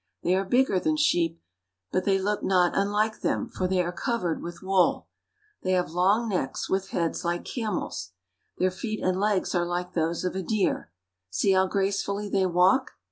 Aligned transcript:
They 0.23 0.33
are 0.33 0.43
bigger 0.45 0.79
than 0.79 0.97
sheep, 0.97 1.39
but 1.91 2.05
they 2.05 2.17
look 2.17 2.41
not 2.41 2.75
unlike 2.75 3.19
them, 3.19 3.47
for 3.47 3.67
they 3.67 3.83
are 3.83 3.91
covered 3.91 4.41
with 4.41 4.63
wool. 4.63 5.07
They 5.61 5.73
have 5.73 5.91
long 5.91 6.27
necks, 6.27 6.67
with 6.67 6.89
heads 6.89 7.23
like 7.23 7.41
a 7.41 7.43
camel's. 7.43 8.13
Their 8.57 8.69
Llamas. 8.69 8.79
feet 8.81 9.03
and 9.03 9.19
legs 9.19 9.53
are 9.53 9.63
like 9.63 9.93
those 9.93 10.23
of 10.25 10.35
a 10.35 10.41
deer. 10.41 10.91
See 11.29 11.51
how 11.51 11.67
gracefully^ 11.67 12.31
they 12.31 12.47
walk. 12.47 12.93